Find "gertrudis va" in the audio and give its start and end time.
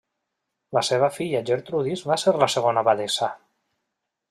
1.51-2.19